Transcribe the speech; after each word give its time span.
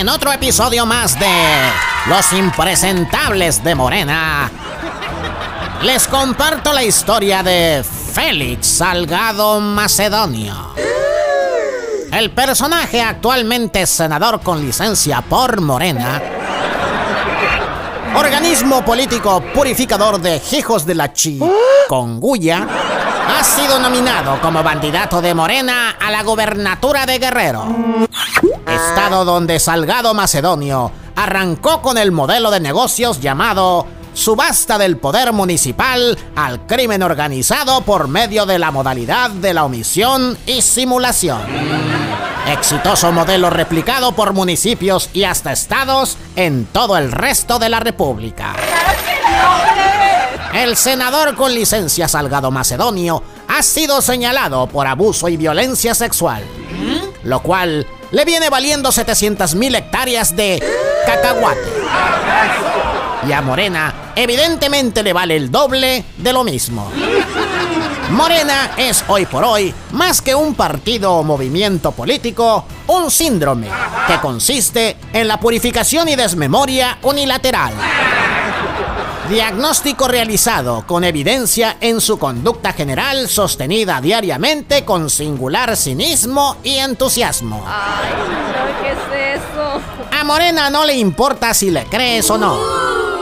en 0.00 0.10
otro 0.10 0.30
episodio 0.30 0.84
más 0.84 1.18
de 1.18 1.26
Los 2.06 2.30
impresentables 2.34 3.64
de 3.64 3.74
Morena. 3.74 4.50
Les 5.82 6.06
comparto 6.06 6.74
la 6.74 6.84
historia 6.84 7.42
de 7.42 7.82
Félix 8.12 8.66
Salgado 8.66 9.58
Macedonio. 9.60 10.74
El 12.12 12.30
personaje 12.30 13.00
actualmente 13.00 13.86
senador 13.86 14.40
con 14.40 14.60
licencia 14.60 15.22
por 15.22 15.62
Morena. 15.62 16.20
Organismo 18.14 18.84
político 18.84 19.42
purificador 19.54 20.20
de 20.20 20.42
hijos 20.52 20.84
de 20.84 20.94
la 20.94 21.12
chi 21.12 21.40
Conguya 21.88 22.66
ha 23.28 23.42
sido 23.42 23.78
nominado 23.78 24.40
como 24.40 24.62
candidato 24.62 25.20
de 25.20 25.34
Morena 25.34 25.90
a 25.90 26.10
la 26.10 26.22
gobernatura 26.22 27.06
de 27.06 27.18
Guerrero. 27.18 27.66
Estado 28.66 29.24
donde 29.24 29.58
Salgado 29.58 30.14
Macedonio 30.14 30.92
arrancó 31.16 31.82
con 31.82 31.98
el 31.98 32.12
modelo 32.12 32.50
de 32.50 32.60
negocios 32.60 33.20
llamado 33.20 33.86
subasta 34.14 34.78
del 34.78 34.96
poder 34.96 35.32
municipal 35.32 36.18
al 36.34 36.66
crimen 36.66 37.02
organizado 37.02 37.82
por 37.82 38.08
medio 38.08 38.46
de 38.46 38.58
la 38.58 38.70
modalidad 38.70 39.30
de 39.30 39.54
la 39.54 39.64
omisión 39.64 40.38
y 40.46 40.62
simulación. 40.62 41.40
Exitoso 42.48 43.12
modelo 43.12 43.50
replicado 43.50 44.12
por 44.12 44.32
municipios 44.32 45.10
y 45.12 45.24
hasta 45.24 45.52
estados 45.52 46.16
en 46.36 46.66
todo 46.66 46.96
el 46.96 47.12
resto 47.12 47.58
de 47.58 47.68
la 47.68 47.80
República. 47.80 48.54
El 50.54 50.76
senador 50.76 51.34
con 51.34 51.54
licencia 51.54 52.08
Salgado 52.08 52.50
Macedonio 52.50 53.22
ha 53.48 53.62
sido 53.62 54.00
señalado 54.00 54.66
por 54.66 54.86
abuso 54.86 55.28
y 55.28 55.36
violencia 55.36 55.94
sexual, 55.94 56.42
lo 57.22 57.40
cual 57.42 57.86
le 58.10 58.24
viene 58.24 58.50
valiendo 58.50 58.90
700.000 58.90 59.76
hectáreas 59.76 60.34
de 60.34 60.62
cacahuate. 61.04 61.72
Y 63.28 63.32
a 63.32 63.42
Morena, 63.42 64.12
evidentemente 64.14 65.02
le 65.02 65.12
vale 65.12 65.36
el 65.36 65.50
doble 65.50 66.04
de 66.16 66.32
lo 66.32 66.44
mismo. 66.44 66.90
Morena 68.10 68.72
es 68.76 69.04
hoy 69.08 69.26
por 69.26 69.42
hoy, 69.42 69.74
más 69.92 70.22
que 70.22 70.34
un 70.34 70.54
partido 70.54 71.12
o 71.14 71.24
movimiento 71.24 71.90
político, 71.90 72.64
un 72.86 73.10
síndrome 73.10 73.68
que 74.06 74.20
consiste 74.20 74.96
en 75.12 75.26
la 75.26 75.40
purificación 75.40 76.08
y 76.08 76.14
desmemoria 76.14 76.98
unilateral. 77.02 77.72
Diagnóstico 79.28 80.06
realizado 80.06 80.86
con 80.86 81.02
evidencia 81.02 81.78
en 81.80 82.00
su 82.00 82.16
conducta 82.16 82.72
general 82.72 83.28
sostenida 83.28 84.00
diariamente 84.00 84.84
con 84.84 85.10
singular 85.10 85.76
cinismo 85.76 86.56
y 86.62 86.76
entusiasmo. 86.76 87.64
Ay, 87.66 88.10
no, 88.12 88.82
¿qué 88.82 88.92
es 88.92 89.42
eso? 89.42 89.80
A 90.12 90.22
Morena 90.22 90.70
no 90.70 90.84
le 90.84 90.94
importa 90.94 91.54
si 91.54 91.72
le 91.72 91.84
crees 91.86 92.30
o 92.30 92.38
no. 92.38 92.56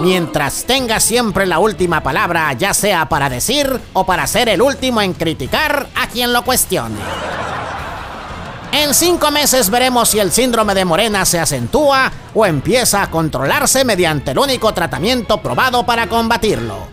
Mientras 0.00 0.64
tenga 0.64 0.98
siempre 0.98 1.46
la 1.46 1.60
última 1.60 2.02
palabra, 2.02 2.52
ya 2.54 2.74
sea 2.74 3.08
para 3.08 3.28
decir 3.28 3.80
o 3.92 4.04
para 4.04 4.26
ser 4.26 4.48
el 4.48 4.60
último 4.60 5.00
en 5.00 5.14
criticar 5.14 5.88
a 5.94 6.08
quien 6.08 6.32
lo 6.32 6.42
cuestione. 6.42 6.96
En 8.72 8.94
cinco 8.94 9.30
meses 9.30 9.68
veremos 9.68 10.08
si 10.08 10.18
el 10.18 10.32
síndrome 10.32 10.74
de 10.74 10.86
Morena 10.86 11.26
se 11.26 11.38
acentúa 11.38 12.10
o 12.34 12.46
empieza 12.46 13.02
a 13.02 13.10
controlarse 13.10 13.84
mediante 13.84 14.30
el 14.30 14.38
único 14.38 14.72
tratamiento 14.72 15.42
probado 15.42 15.84
para 15.84 16.08
combatirlo. 16.08 16.88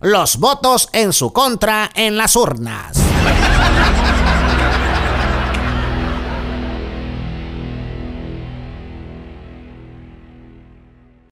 Los 0.00 0.36
votos 0.36 0.90
en 0.92 1.14
su 1.14 1.32
contra 1.32 1.90
en 1.94 2.18
las 2.18 2.36
urnas. 2.36 2.98